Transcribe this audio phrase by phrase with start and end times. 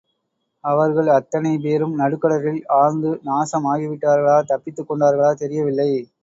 [0.63, 5.89] அவர்கள் அத்தனை பேரும் நடுக்கடலில் ஆழ்ந்து நாசம் ஆகிவிட்டார்களா தப்பித்துக் கொண்டார்களா தெரியவில்லை.